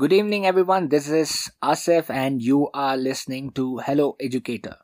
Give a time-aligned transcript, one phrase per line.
[0.00, 0.88] Good evening, everyone.
[0.88, 4.80] This is Asif, and you are listening to Hello Educator.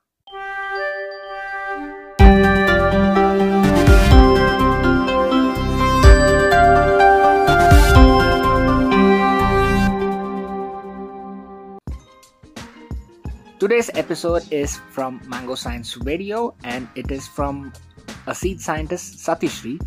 [13.56, 17.72] Today's episode is from Mango Science Radio and it is from
[18.26, 19.80] a seed scientist Satishri.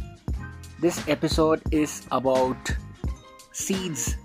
[0.81, 2.57] This episode is about
[3.51, 4.17] seeds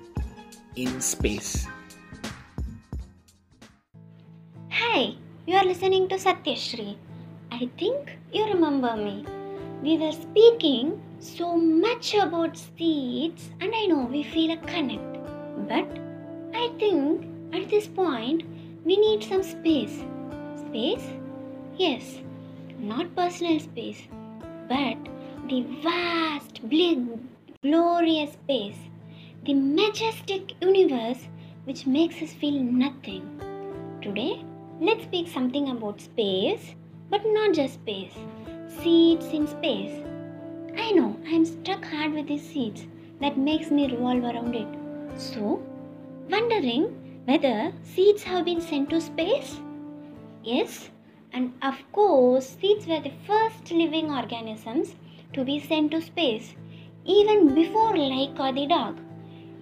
[0.77, 1.66] in space.
[4.70, 5.14] Hi,
[5.47, 6.97] you are listening to Satyashri.
[7.50, 9.24] I think you remember me.
[9.83, 15.19] We were speaking so much about seeds, and I know we feel a connect.
[15.69, 15.88] But
[16.55, 18.42] I think at this point
[18.84, 20.02] we need some space.
[20.56, 21.06] Space?
[21.77, 22.20] Yes,
[22.78, 24.02] not personal space,
[24.69, 24.97] but
[25.48, 27.06] the vast, big,
[27.62, 28.77] glorious space,
[29.47, 31.29] the majestic universe
[31.65, 33.23] which makes us feel nothing.
[34.01, 34.42] Today,
[34.81, 36.75] let's speak something about space,
[37.11, 38.14] but not just space.
[38.69, 40.03] Seeds in space.
[40.78, 42.86] I know I'm stuck hard with these seeds
[43.20, 44.67] that makes me revolve around it.
[45.20, 45.62] So,
[46.31, 46.84] wondering
[47.27, 49.61] whether seeds have been sent to space?
[50.42, 50.89] Yes,
[51.34, 54.95] and of course, seeds were the first living organisms
[55.34, 56.55] to be sent to space,
[57.05, 58.98] even before Laika the dog.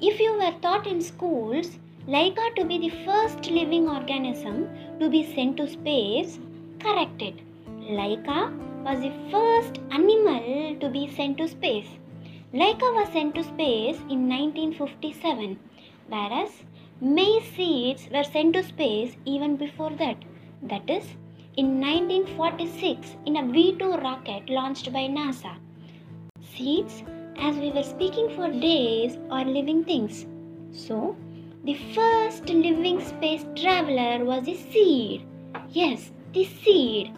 [0.05, 5.22] If you were taught in schools Laika to be the first living organism to be
[5.33, 6.41] sent to space,
[6.81, 7.41] corrected.
[7.98, 8.41] Laika
[8.84, 11.86] was the first animal to be sent to space.
[12.53, 15.56] Laika was sent to space in 1957,
[16.08, 16.64] whereas
[17.00, 20.17] maize seeds were sent to space even before that.
[20.64, 21.06] That is,
[21.56, 25.55] in 1946 in a V 2 rocket launched by NASA.
[26.41, 27.05] Seeds,
[27.36, 30.27] as we were speaking for days, are living things.
[30.70, 31.16] So,
[31.64, 35.27] the first living space traveler was a seed.
[35.70, 37.12] Yes, the seed.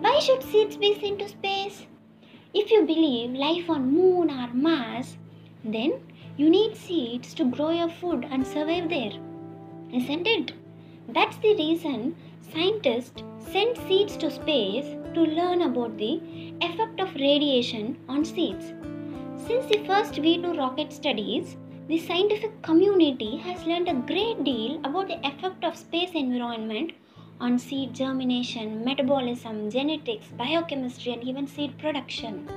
[0.00, 1.86] Why should seeds be sent to space?
[2.52, 5.16] If you believe life on moon or Mars,
[5.64, 6.00] then
[6.36, 9.12] you need seeds to grow your food and survive there.
[9.92, 10.52] Isn't it?
[11.08, 12.16] That's the reason
[12.52, 13.22] scientists
[13.52, 16.20] send seeds to space to learn about the
[16.60, 18.72] effect of radiation on seeds.
[19.46, 25.08] Since the first V2 rocket studies, the scientific community has learned a great deal about
[25.08, 26.92] the effect of space environment
[27.40, 32.48] on seed germination, metabolism, genetics, biochemistry, and even seed production.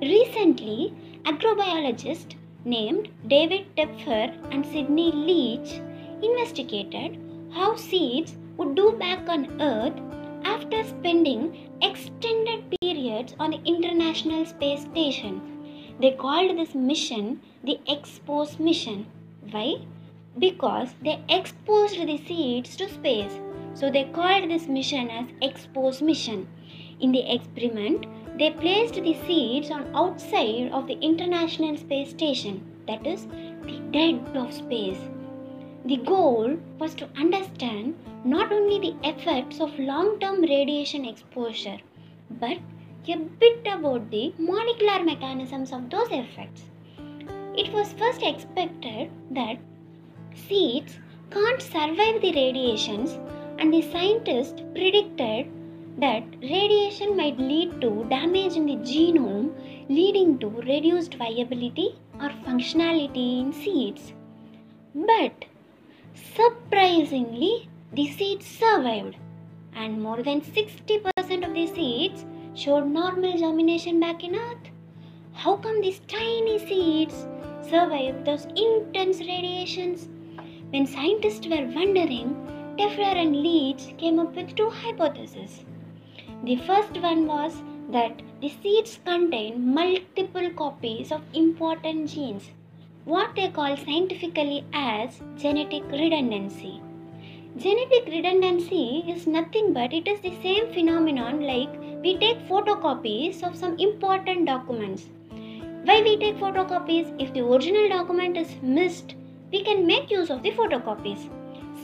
[0.00, 0.92] Recently,
[1.22, 2.34] agrobiologists
[2.64, 5.80] named David Tepfer and Sidney Leach
[6.20, 7.16] investigated
[7.52, 10.00] how seeds would do back on Earth
[10.42, 15.61] after spending extended periods on the International Space Station.
[16.00, 19.06] They called this mission the Expose mission.
[19.50, 19.76] Why?
[20.38, 23.38] Because they exposed the seeds to space.
[23.74, 26.48] So they called this mission as Expose mission.
[27.00, 28.06] In the experiment,
[28.38, 33.26] they placed the seeds on outside of the International Space Station, that is,
[33.64, 34.98] the dead of space.
[35.84, 41.78] The goal was to understand not only the effects of long term radiation exposure,
[42.30, 42.58] but
[43.08, 46.62] a bit about the molecular mechanisms of those effects.
[47.56, 49.58] It was first expected that
[50.34, 50.98] seeds
[51.30, 53.18] can't survive the radiations,
[53.58, 55.50] and the scientists predicted
[55.98, 59.52] that radiation might lead to damage in the genome,
[59.88, 64.12] leading to reduced viability or functionality in seeds.
[64.94, 65.44] But
[66.34, 69.16] surprisingly, the seeds survived,
[69.74, 72.24] and more than 60% of the seeds
[72.54, 74.70] showed normal germination back in Earth.
[75.32, 77.26] How come these tiny seeds
[77.62, 80.08] survived those intense radiations?
[80.70, 82.34] When scientists were wondering,
[82.78, 85.64] Tepfer and Leach came up with two hypotheses.
[86.44, 92.50] The first one was that the seeds contain multiple copies of important genes,
[93.04, 96.80] what they call scientifically as genetic redundancy.
[97.56, 103.56] Genetic redundancy is nothing but it is the same phenomenon like we take photocopies of
[103.56, 105.04] some important documents.
[105.84, 107.14] Why we take photocopies?
[107.20, 109.14] If the original document is missed,
[109.52, 111.28] we can make use of the photocopies.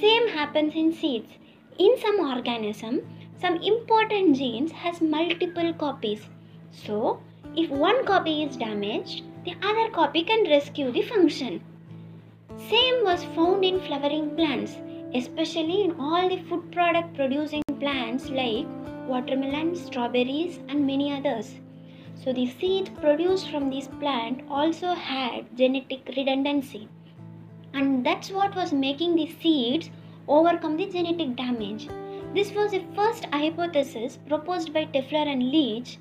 [0.00, 1.31] Same happens in seeds.
[1.79, 3.00] In some organism,
[3.41, 6.29] some important genes has multiple copies.
[6.73, 7.20] So,
[7.56, 11.61] if one copy is damaged, the other copy can rescue the function.
[12.69, 14.76] Same was found in flowering plants,
[15.15, 18.67] especially in all the food product producing plants like
[19.08, 21.55] watermelon, strawberries, and many others.
[22.14, 26.88] So the seed produced from this plant also had genetic redundancy.
[27.75, 29.90] and that's what was making the seeds
[30.26, 31.88] overcome the genetic damage.
[32.34, 35.99] This was the first hypothesis proposed by Tepfer and Leach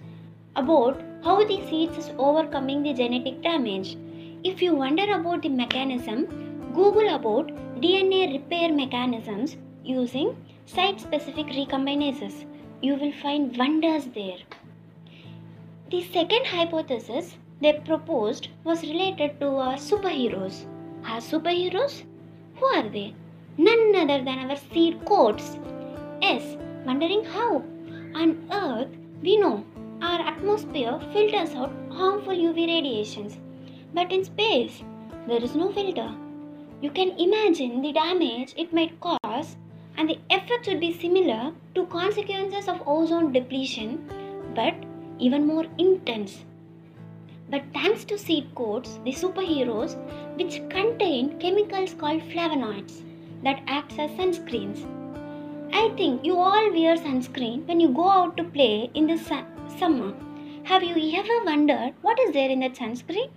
[0.55, 3.97] about how the seeds is overcoming the genetic damage.
[4.43, 6.25] If you wonder about the mechanism,
[6.73, 7.47] Google about
[7.81, 12.45] DNA repair mechanisms using site specific recombinases.
[12.79, 14.37] You will find wonders there.
[15.89, 20.65] The second hypothesis they proposed was related to our superheroes.
[21.03, 22.03] Our superheroes?
[22.57, 23.15] Who are they?
[23.57, 25.57] None other than our seed coats.
[26.21, 27.63] Yes, wondering how?
[28.13, 29.63] On Earth, we know
[30.01, 33.39] our atmosphere filters out harmful UV radiations.
[33.93, 34.83] But in space,
[35.27, 36.13] there is no filter.
[36.81, 39.57] You can imagine the damage it might cause,
[39.97, 44.09] and the effects would be similar to consequences of ozone depletion,
[44.55, 44.75] but
[45.19, 46.45] even more intense.
[47.49, 49.95] But thanks to seed coats, the superheroes,
[50.37, 53.01] which contain chemicals called flavonoids
[53.43, 54.85] that acts as sunscreens.
[55.71, 59.77] I think you all wear sunscreen when you go out to play in the su-
[59.77, 60.13] summer.
[60.63, 63.29] Have you ever wondered what is there in that sunscreen?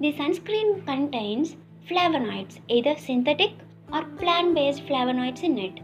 [0.00, 1.56] The sunscreen contains
[1.88, 3.52] flavonoids, either synthetic
[3.92, 5.80] or plant based flavonoids in it.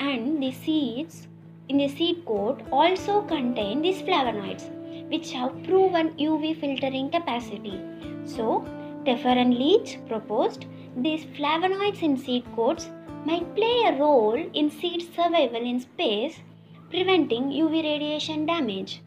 [0.00, 1.28] And the seeds
[1.68, 4.64] in the seed coat also contain these flavonoids,
[5.10, 7.78] which have proven UV filtering capacity.
[8.24, 8.64] So,
[9.04, 10.64] Tepfer and Leach proposed
[10.96, 12.88] these flavonoids in seed coats
[13.26, 16.40] might play a role in seed survival in space,
[16.88, 19.02] preventing UV radiation damage.